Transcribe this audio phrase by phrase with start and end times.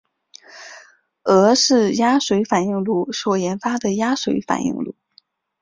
[1.25, 4.95] 俄式压水反应炉所研发的压水反应炉。